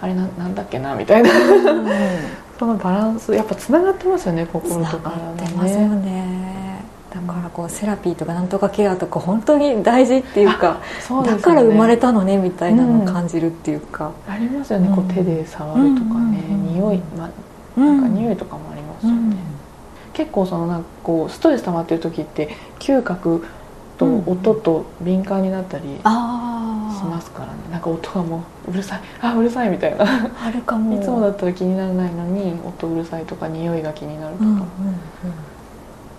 [0.00, 1.88] あれななんだっけなみたいな、うん、
[2.58, 5.44] そのバランスやっぱつながってますよね心とかね。
[5.44, 6.54] ってますよね。
[7.14, 10.80] だからこうセラピーとかなんとかケアとか本当に大事っていうか、
[11.22, 17.30] ね、だから生まれたのねみたいなのを感じるっていうか、うん、ありますよね、こう手で触るとかね、匂い、ま
[17.76, 19.36] あ、なんか匂いとかもありますよね、
[20.12, 23.46] 結構そのなんかこうストレス溜まってる時って嗅覚
[23.96, 26.00] と音と敏感になったりし
[27.04, 29.00] ますからね、なんか音がもううるさい。
[29.20, 30.04] あうるさいみたいな。
[30.42, 31.00] あるかも。
[31.00, 34.64] いつもだったら気にならないのに音うるさいとか匂いが気になるとか、うんうんうん。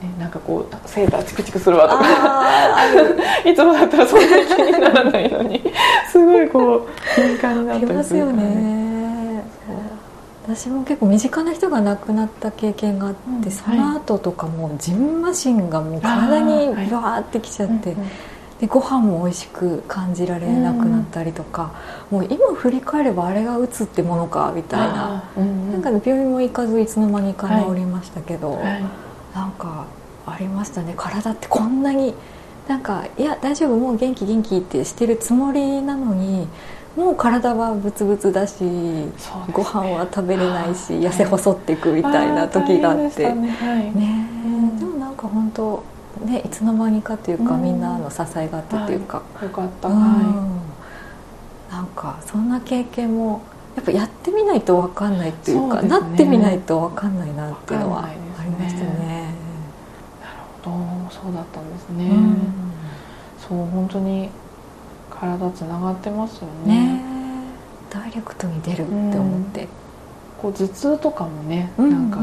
[0.02, 2.00] ね、なんかこうセーターチクチクするわとか。
[3.50, 5.74] いつもだったらそんなに気にならないのに。
[6.12, 8.76] すごいこう敏感になったりするからね。
[10.48, 17.98] 私も結構身近な人が亡くなった経験があって、うん、その後とかもジンマシンがもう体にバーってきちゃって、はい、
[18.60, 21.74] でご飯も美味しく感じられなくなったりとか、
[22.10, 28.84] うん、もう今振り返ればあれがうつってものかみたいな、うん、なんか病院も行かずいつの間にか治りましたけど、はいはい、
[29.34, 29.86] なんか
[30.26, 30.94] ありましたね。
[30.96, 32.14] 体ってこんなに
[32.68, 36.48] なんかいや大丈夫もう元気元気ってしてるつもりなのに
[36.96, 39.12] もう体はブツブツだし、ね、
[39.52, 43.34] ご飯は食べれないし痩せ細っていくみたいな時があって。
[43.34, 43.52] ね、
[43.94, 44.30] ね
[44.80, 45.84] でもなんか本当
[46.24, 49.94] ねいつの間にかというか、みんなの支えがあってというか、よかった、は
[51.70, 53.42] い、なんかそんな経験も
[53.76, 58.14] やっぱやってみないと分かんないっていうか、ね、なってみないと分かんないなっていうのはあ
[58.44, 59.34] りましたね。
[60.22, 61.12] なるほど。
[61.12, 62.06] そうだったんですね。
[62.06, 62.38] うん、
[63.38, 64.30] そう本当に
[65.10, 67.02] 体つながってますよね、ね、
[67.90, 69.68] ダイレクトに出るって思って、うん、
[70.42, 72.20] こう頭痛とかもね、うん、なんか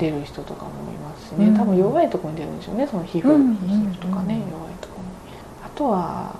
[0.00, 2.86] 出る人とかもいますしね、うん、多分弱いところに出るんでしょうね。
[2.86, 5.10] その皮膚、皮膚とかね弱いところに。
[5.64, 6.34] あとは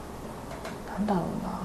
[0.89, 1.61] なんだろうな。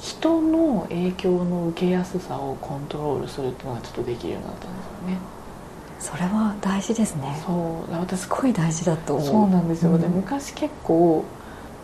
[0.00, 5.18] 人の影響の受けやすさをコントロールするっていうのがちょっとできるようになったんですよね。
[6.00, 7.42] それは大事ですね。
[7.44, 7.92] そう。
[7.92, 9.26] 私すごい大事だと思う。
[9.26, 11.24] そうなんですよ、で昔結構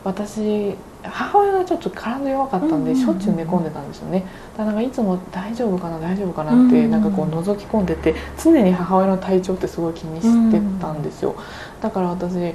[0.02, 0.74] 私
[1.10, 4.24] 母親がちょっと体弱かったんでしょっちゅう寝込んでたんですよね。
[4.56, 11.34] だからいつも大丈夫かな大丈夫かなってなんかこう覗き込んでて常に母親の体調ってすごい気にしてたんですよ。
[11.80, 12.54] だから私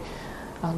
[0.61, 0.75] あの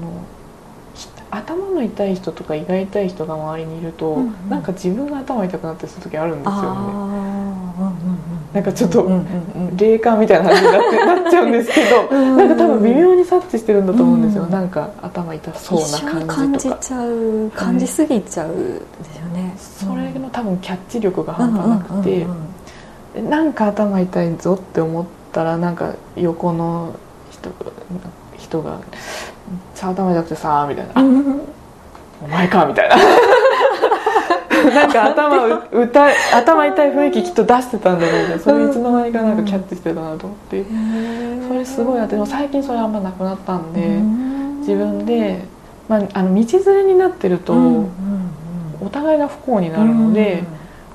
[1.31, 6.69] 頭の痛い人とか胃が痛い人が周りにいると、うんうん、なんか自分が頭痛くなってする時あるんですよね、
[8.53, 9.09] なんかちょっと
[9.75, 12.03] 霊感みたいな感じになってなっちゃうんですけど
[12.37, 16.35] なんか多分微妙に察知してるんだと思うんですよ、うん、なんか頭痛そうな感じとか。
[16.35, 22.27] 感じちゃう感じすぎちゃうですよね、それの多分キャッチ力が半端なくて、
[23.19, 26.93] なんか頭痛いぞって思ったらなんか横の
[27.31, 27.49] 人
[28.37, 28.79] 人が
[29.73, 31.01] 「さあ頭痛くてさ」みたいな
[32.23, 32.95] 「お前か」みたいな
[34.69, 40.65] なんか頭歌頭痛い雰囲気きっと出してたんだけどそれいつの間にかなんかキャッチしてたなと思って。
[41.47, 43.99] それすごいあってでも最近それあんまなくなったんで
[44.59, 45.43] 自分で、
[45.87, 47.53] まあ、あの道連れになってると
[48.81, 50.43] お互いが不幸になるので。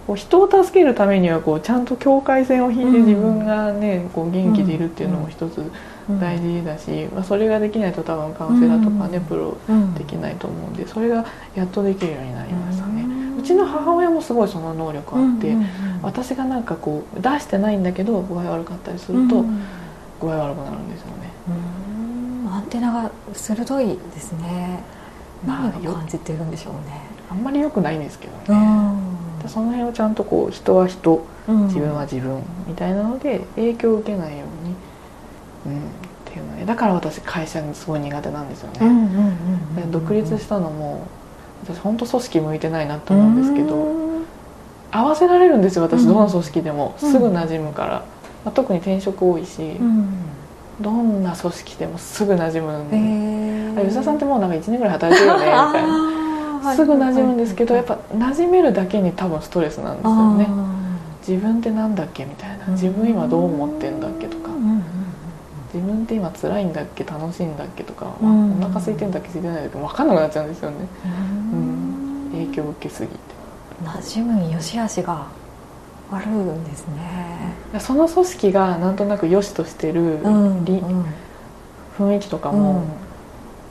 [0.08, 5.70] こう人を助けるためにはこうちゃんと境界線を引いて自分がねこう元気でいるっていうのも一つ
[6.18, 9.58] 大事だし、まあ、それができないと多分カウンセラーとかねプロ
[9.98, 13.27] できないと思うんでそれがやっとできるようになりましたね。
[13.38, 15.56] うちの母親もすごいその能力あって、
[16.02, 19.44] 私がなんかこう出してないんだけど具合悪かったりすると
[20.20, 21.30] 具合悪くなるんですよね。
[22.50, 24.82] アンテナが鋭いですね。
[25.46, 27.00] 何を感じてるんでしょうね。
[27.30, 28.92] あんまり良くないんですけどね。
[29.46, 34.44] その辺をちゃんとこう人は人、自分は自分みたいなので影響を受けないよ
[35.64, 35.84] うに、うん、っ
[36.24, 39.86] ていうのでだから私会社にすごい苦手なんですよね。
[39.90, 41.06] 独立したのも
[41.64, 43.86] 私本当組織向いてないなと思うんですけど、
[44.90, 48.04] 合わせられるんですよ私どの組織でも、すぐ馴染むから、
[48.44, 49.76] まあ、特に転職多いし。
[50.80, 56.74] どんな組織でもすぐ馴染むんで、吉田さんってもうなんか1年ぐらい働いてるよね みたいな。
[56.74, 60.48] すぐ馴染むんですけどやっぱ馴染めるだけに多分ストレスなんですよね。
[61.26, 62.66] 自分ってなんだっけみたいな。
[62.68, 64.37] 自分今どう思ってんだっけとか
[65.78, 68.26] 自分って今辛いんだっけ楽しいんだっけとか、お
[68.60, 70.76] 腹空いてんだっけ空いてないんだっけ分かんなくなっちゃうんですよね、
[71.52, 73.16] うん、影響を受けすぎて。
[73.84, 75.26] 馴染むに良し悪しが
[76.10, 77.54] あるんですね。
[77.78, 81.04] その組織がなんとなく良しとしてる、うんうん、
[81.96, 82.82] 雰囲気とかも、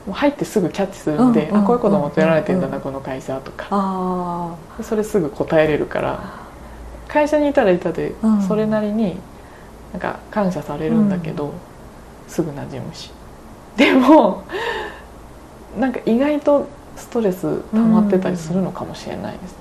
[0.10, 4.56] 入ってすぐキャッチするんで、あこういうこと求められてんだな、この会社とか。
[4.82, 6.24] それすぐ答えれるから
[7.10, 8.14] 会社にいたらいたで、
[8.48, 9.20] それなりに
[9.92, 11.54] なんか感謝されるんだけど、
[12.28, 13.12] すぐ馴染むし
[13.76, 14.44] でも
[15.80, 19.58] なんか意外とストレス溜まってたりするのかもしれないですね。